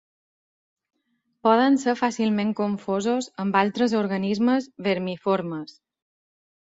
[1.47, 5.77] Poden ser fàcilment confosos amb altres organismes vermiformes.